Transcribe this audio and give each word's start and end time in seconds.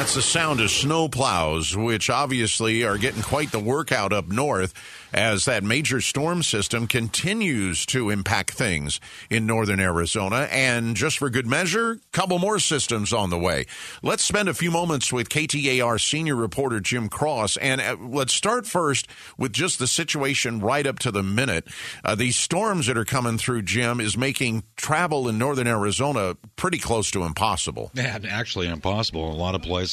That's 0.00 0.14
the 0.14 0.22
sound 0.22 0.60
of 0.60 0.70
snow 0.70 1.10
plows, 1.10 1.76
which 1.76 2.08
obviously 2.08 2.84
are 2.84 2.96
getting 2.96 3.20
quite 3.20 3.52
the 3.52 3.60
workout 3.60 4.14
up 4.14 4.28
north 4.28 4.72
as 5.12 5.44
that 5.44 5.62
major 5.62 6.00
storm 6.00 6.42
system 6.42 6.86
continues 6.86 7.84
to 7.84 8.08
impact 8.08 8.52
things 8.52 8.98
in 9.28 9.44
northern 9.44 9.78
Arizona. 9.78 10.48
And 10.50 10.96
just 10.96 11.18
for 11.18 11.28
good 11.28 11.46
measure, 11.46 11.92
a 11.92 11.98
couple 12.12 12.38
more 12.38 12.58
systems 12.58 13.12
on 13.12 13.28
the 13.28 13.38
way. 13.38 13.66
Let's 14.02 14.24
spend 14.24 14.48
a 14.48 14.54
few 14.54 14.70
moments 14.70 15.12
with 15.12 15.28
KTAR 15.28 16.00
senior 16.00 16.36
reporter 16.36 16.80
Jim 16.80 17.10
Cross. 17.10 17.58
And 17.58 17.82
uh, 17.82 17.96
let's 18.00 18.32
start 18.32 18.66
first 18.66 19.06
with 19.36 19.52
just 19.52 19.78
the 19.78 19.86
situation 19.86 20.60
right 20.60 20.86
up 20.86 20.98
to 21.00 21.10
the 21.10 21.22
minute. 21.22 21.68
Uh, 22.02 22.14
these 22.14 22.36
storms 22.36 22.86
that 22.86 22.96
are 22.96 23.04
coming 23.04 23.36
through, 23.36 23.62
Jim, 23.62 24.00
is 24.00 24.16
making 24.16 24.62
travel 24.76 25.28
in 25.28 25.36
northern 25.36 25.66
Arizona 25.66 26.36
pretty 26.56 26.78
close 26.78 27.10
to 27.10 27.24
impossible. 27.24 27.90
Yeah, 27.92 28.18
actually 28.30 28.68
impossible 28.68 29.30
a 29.30 29.34
lot 29.34 29.54
of 29.54 29.60
places. 29.60 29.89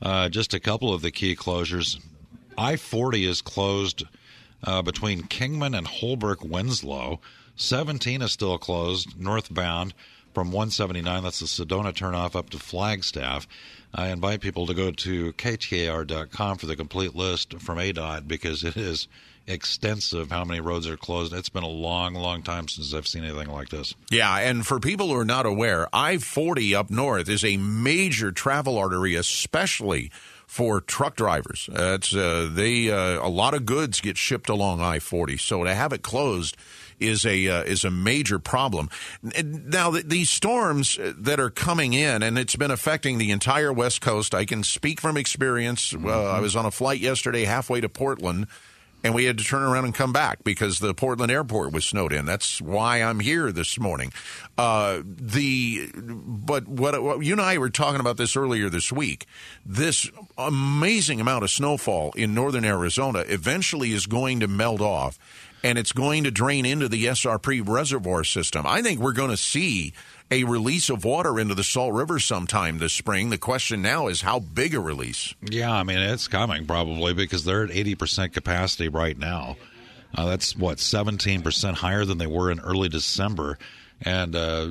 Uh, 0.00 0.28
just 0.28 0.54
a 0.54 0.60
couple 0.60 0.92
of 0.92 1.02
the 1.02 1.10
key 1.10 1.36
closures. 1.36 2.00
I 2.56 2.76
40 2.76 3.24
is 3.26 3.40
closed 3.40 4.04
uh, 4.64 4.82
between 4.82 5.22
Kingman 5.24 5.74
and 5.74 5.86
Holbrook 5.86 6.44
Winslow. 6.44 7.20
17 7.56 8.22
is 8.22 8.32
still 8.32 8.58
closed 8.58 9.18
northbound 9.18 9.94
from 10.32 10.48
179. 10.48 11.22
That's 11.22 11.40
the 11.40 11.46
Sedona 11.46 11.92
turnoff 11.92 12.34
up 12.34 12.50
to 12.50 12.58
Flagstaff. 12.58 13.46
I 13.94 14.08
invite 14.08 14.40
people 14.40 14.66
to 14.66 14.74
go 14.74 14.90
to 14.90 15.32
ktar.com 15.34 16.58
for 16.58 16.66
the 16.66 16.76
complete 16.76 17.14
list 17.14 17.60
from 17.60 17.78
ADOT 17.78 18.26
because 18.26 18.64
it 18.64 18.76
is 18.76 19.08
extensive 19.46 20.30
how 20.30 20.44
many 20.44 20.60
roads 20.60 20.86
are 20.86 20.96
closed. 20.96 21.32
It's 21.32 21.48
been 21.48 21.62
a 21.62 21.68
long, 21.68 22.14
long 22.14 22.42
time 22.42 22.68
since 22.68 22.94
I've 22.94 23.06
seen 23.06 23.24
anything 23.24 23.50
like 23.50 23.68
this. 23.68 23.94
Yeah, 24.10 24.34
and 24.38 24.66
for 24.66 24.80
people 24.80 25.08
who 25.08 25.16
are 25.16 25.24
not 25.24 25.46
aware, 25.46 25.88
I 25.92 26.18
40 26.18 26.74
up 26.74 26.90
north 26.90 27.28
is 27.28 27.44
a 27.44 27.56
major 27.56 28.32
travel 28.32 28.78
artery, 28.78 29.14
especially 29.14 30.10
for 30.52 30.82
truck 30.82 31.16
drivers. 31.16 31.70
Uh, 31.72 31.94
it's 31.94 32.14
uh, 32.14 32.46
they 32.52 32.90
uh, 32.90 33.26
a 33.26 33.28
lot 33.28 33.54
of 33.54 33.64
goods 33.64 34.02
get 34.02 34.18
shipped 34.18 34.50
along 34.50 34.82
I 34.82 34.98
forty, 34.98 35.38
so 35.38 35.64
to 35.64 35.74
have 35.74 35.94
it 35.94 36.02
closed 36.02 36.58
is 37.00 37.24
a 37.24 37.48
uh, 37.48 37.62
is 37.62 37.84
a 37.84 37.90
major 37.90 38.38
problem. 38.38 38.90
Now 39.22 39.90
these 39.90 40.28
storms 40.28 40.98
that 41.00 41.40
are 41.40 41.48
coming 41.48 41.94
in, 41.94 42.22
and 42.22 42.38
it's 42.38 42.54
been 42.54 42.70
affecting 42.70 43.16
the 43.16 43.30
entire 43.30 43.72
West 43.82 44.00
Coast. 44.00 44.32
I 44.32 44.44
can 44.44 44.62
speak 44.62 45.00
from 45.00 45.16
experience. 45.16 45.92
Mm-hmm. 45.92 46.08
I 46.08 46.38
was 46.38 46.54
on 46.54 46.66
a 46.66 46.70
flight 46.70 47.00
yesterday, 47.00 47.44
halfway 47.44 47.80
to 47.80 47.88
Portland 47.88 48.46
and 49.04 49.14
we 49.14 49.24
had 49.24 49.38
to 49.38 49.44
turn 49.44 49.62
around 49.62 49.84
and 49.84 49.94
come 49.94 50.12
back 50.12 50.44
because 50.44 50.78
the 50.78 50.94
Portland 50.94 51.32
airport 51.32 51.72
was 51.72 51.84
snowed 51.84 52.12
in. 52.12 52.24
That's 52.24 52.60
why 52.60 53.02
I'm 53.02 53.20
here 53.20 53.50
this 53.50 53.78
morning. 53.78 54.12
Uh, 54.56 55.00
the 55.04 55.90
but 55.94 56.68
what, 56.68 57.02
what, 57.02 57.24
you 57.24 57.32
and 57.32 57.40
I 57.40 57.58
were 57.58 57.70
talking 57.70 58.00
about 58.00 58.16
this 58.16 58.36
earlier 58.36 58.68
this 58.68 58.92
week. 58.92 59.26
This 59.66 60.10
amazing 60.38 61.20
amount 61.20 61.44
of 61.44 61.50
snowfall 61.50 62.12
in 62.12 62.34
northern 62.34 62.64
Arizona 62.64 63.24
eventually 63.26 63.92
is 63.92 64.06
going 64.06 64.40
to 64.40 64.48
melt 64.48 64.80
off, 64.80 65.18
and 65.62 65.78
it's 65.78 65.92
going 65.92 66.24
to 66.24 66.30
drain 66.30 66.66
into 66.66 66.88
the 66.88 67.04
SRP 67.06 67.66
reservoir 67.66 68.24
system. 68.24 68.66
I 68.66 68.82
think 68.82 69.00
we're 69.00 69.12
going 69.12 69.30
to 69.30 69.36
see 69.36 69.92
a 70.30 70.44
release 70.44 70.88
of 70.90 71.04
water 71.04 71.38
into 71.38 71.54
the 71.54 71.62
Salt 71.62 71.92
River 71.92 72.18
sometime 72.18 72.78
this 72.78 72.92
spring. 72.92 73.30
The 73.30 73.38
question 73.38 73.82
now 73.82 74.08
is 74.08 74.22
how 74.22 74.40
big 74.40 74.74
a 74.74 74.80
release? 74.80 75.34
Yeah, 75.42 75.72
I 75.72 75.82
mean, 75.82 75.98
it's 75.98 76.26
coming 76.26 76.66
probably 76.66 77.12
because 77.12 77.44
they're 77.44 77.64
at 77.64 77.70
80% 77.70 78.32
capacity 78.32 78.88
right 78.88 79.16
now. 79.16 79.56
Uh, 80.14 80.26
that's 80.26 80.56
what, 80.56 80.78
17% 80.78 81.74
higher 81.74 82.04
than 82.04 82.18
they 82.18 82.26
were 82.26 82.50
in 82.50 82.60
early 82.60 82.88
December. 82.88 83.58
And 84.00 84.34
uh, 84.34 84.70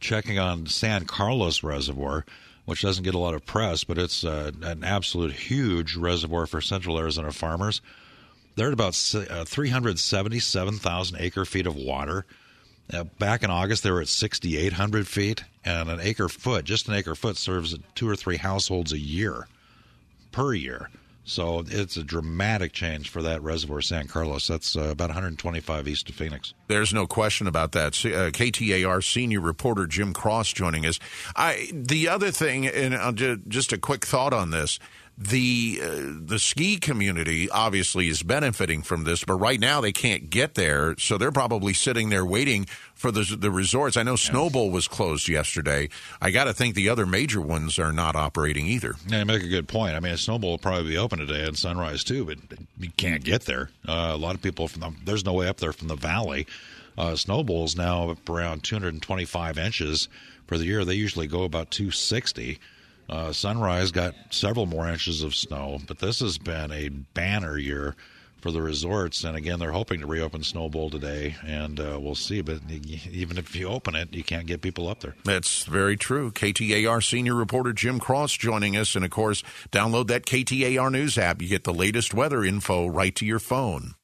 checking 0.00 0.38
on 0.38 0.66
San 0.66 1.04
Carlos 1.04 1.62
Reservoir, 1.62 2.24
which 2.64 2.82
doesn't 2.82 3.04
get 3.04 3.14
a 3.14 3.18
lot 3.18 3.34
of 3.34 3.44
press, 3.44 3.84
but 3.84 3.98
it's 3.98 4.24
uh, 4.24 4.52
an 4.62 4.84
absolute 4.84 5.32
huge 5.32 5.96
reservoir 5.96 6.46
for 6.46 6.60
central 6.60 6.98
Arizona 6.98 7.32
farmers. 7.32 7.80
They're 8.56 8.68
at 8.68 8.72
about 8.72 9.14
uh, 9.14 9.44
377,000 9.44 11.16
acre 11.20 11.44
feet 11.44 11.66
of 11.66 11.76
water. 11.76 12.26
Uh, 12.92 13.04
back 13.04 13.42
in 13.42 13.50
August, 13.50 13.82
they 13.82 13.90
were 13.90 14.00
at 14.00 14.08
6,800 14.08 15.06
feet, 15.06 15.44
and 15.64 15.88
an 15.88 16.00
acre 16.00 16.28
foot, 16.28 16.64
just 16.64 16.88
an 16.88 16.94
acre 16.94 17.14
foot, 17.14 17.36
serves 17.36 17.76
two 17.94 18.08
or 18.08 18.16
three 18.16 18.36
households 18.36 18.92
a 18.92 18.98
year 18.98 19.46
per 20.32 20.52
year. 20.52 20.90
So 21.24 21.62
it's 21.68 21.96
a 21.96 22.02
dramatic 22.02 22.72
change 22.72 23.08
for 23.08 23.22
that 23.22 23.42
reservoir, 23.42 23.82
San 23.82 24.08
Carlos. 24.08 24.48
That's 24.48 24.74
uh, 24.74 24.88
about 24.88 25.10
125 25.10 25.86
east 25.86 26.08
of 26.08 26.16
Phoenix. 26.16 26.54
There's 26.66 26.92
no 26.92 27.06
question 27.06 27.46
about 27.46 27.70
that. 27.72 27.92
Uh, 28.04 28.30
KTAR 28.30 29.04
senior 29.04 29.40
reporter 29.40 29.86
Jim 29.86 30.12
Cross 30.12 30.54
joining 30.54 30.86
us. 30.86 30.98
I, 31.36 31.70
the 31.72 32.08
other 32.08 32.32
thing, 32.32 32.66
and 32.66 33.16
just, 33.16 33.40
just 33.46 33.72
a 33.72 33.78
quick 33.78 34.04
thought 34.06 34.32
on 34.32 34.50
this 34.50 34.80
the 35.20 35.78
uh, 35.82 35.88
the 36.24 36.38
ski 36.38 36.78
community 36.78 37.50
obviously 37.50 38.08
is 38.08 38.22
benefiting 38.22 38.80
from 38.80 39.04
this, 39.04 39.22
but 39.22 39.34
right 39.34 39.60
now 39.60 39.82
they 39.82 39.92
can't 39.92 40.30
get 40.30 40.54
there, 40.54 40.96
so 40.96 41.18
they're 41.18 41.30
probably 41.30 41.74
sitting 41.74 42.08
there 42.08 42.24
waiting 42.24 42.64
for 42.94 43.10
the 43.10 43.36
the 43.38 43.50
resorts. 43.50 43.98
I 43.98 44.02
know 44.02 44.14
Snowbowl 44.14 44.72
was 44.72 44.88
closed 44.88 45.28
yesterday. 45.28 45.90
I 46.22 46.30
got 46.30 46.44
to 46.44 46.54
think 46.54 46.74
the 46.74 46.88
other 46.88 47.04
major 47.04 47.42
ones 47.42 47.78
are 47.78 47.92
not 47.92 48.16
operating 48.16 48.64
either. 48.66 48.94
Yeah, 49.06 49.18
you 49.18 49.26
make 49.26 49.42
a 49.42 49.48
good 49.48 49.68
point. 49.68 49.94
I 49.94 50.00
mean, 50.00 50.14
Snowbowl 50.14 50.42
will 50.42 50.58
probably 50.58 50.88
be 50.88 50.96
open 50.96 51.18
today 51.18 51.44
and 51.44 51.56
Sunrise 51.56 52.02
too, 52.02 52.24
but 52.24 52.38
you 52.78 52.90
can't 52.96 53.22
get 53.22 53.42
there. 53.42 53.68
Uh, 53.86 54.12
a 54.14 54.16
lot 54.16 54.34
of 54.34 54.40
people 54.40 54.68
from 54.68 54.80
the, 54.80 54.94
there's 55.04 55.26
no 55.26 55.34
way 55.34 55.48
up 55.48 55.58
there 55.58 55.74
from 55.74 55.88
the 55.88 55.96
valley. 55.96 56.46
Uh, 56.96 57.12
Snowbowl's 57.12 57.76
now 57.76 58.10
up 58.10 58.28
around 58.28 58.64
225 58.64 59.58
inches 59.58 60.08
for 60.46 60.56
the 60.56 60.64
year. 60.64 60.84
They 60.84 60.94
usually 60.94 61.26
go 61.26 61.44
about 61.44 61.70
260. 61.70 62.58
Uh, 63.10 63.32
Sunrise 63.32 63.90
got 63.90 64.14
several 64.30 64.66
more 64.66 64.88
inches 64.88 65.24
of 65.24 65.34
snow, 65.34 65.80
but 65.88 65.98
this 65.98 66.20
has 66.20 66.38
been 66.38 66.70
a 66.70 66.88
banner 66.88 67.58
year 67.58 67.96
for 68.40 68.52
the 68.52 68.62
resorts. 68.62 69.24
And 69.24 69.36
again, 69.36 69.58
they're 69.58 69.72
hoping 69.72 70.00
to 70.00 70.06
reopen 70.06 70.42
Snowbowl 70.42 70.92
today, 70.92 71.34
and 71.44 71.80
uh, 71.80 71.98
we'll 72.00 72.14
see. 72.14 72.40
But 72.40 72.60
even 73.10 73.36
if 73.36 73.54
you 73.56 73.68
open 73.68 73.96
it, 73.96 74.14
you 74.14 74.22
can't 74.22 74.46
get 74.46 74.62
people 74.62 74.88
up 74.88 75.00
there. 75.00 75.16
That's 75.24 75.64
very 75.64 75.96
true. 75.96 76.30
KTAR 76.30 77.02
senior 77.02 77.34
reporter 77.34 77.72
Jim 77.72 77.98
Cross 77.98 78.36
joining 78.36 78.76
us. 78.76 78.94
And 78.94 79.04
of 79.04 79.10
course, 79.10 79.42
download 79.72 80.06
that 80.06 80.24
KTAR 80.24 80.92
News 80.92 81.18
app. 81.18 81.42
You 81.42 81.48
get 81.48 81.64
the 81.64 81.74
latest 81.74 82.14
weather 82.14 82.44
info 82.44 82.86
right 82.86 83.14
to 83.16 83.26
your 83.26 83.40
phone. 83.40 83.94